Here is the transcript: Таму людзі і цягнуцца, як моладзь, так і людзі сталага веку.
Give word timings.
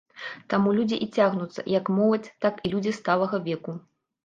Таму 0.53 0.71
людзі 0.77 0.97
і 1.05 1.07
цягнуцца, 1.17 1.67
як 1.75 1.93
моладзь, 1.99 2.33
так 2.47 2.55
і 2.65 2.73
людзі 2.75 2.97
сталага 3.03 3.45
веку. 3.47 3.79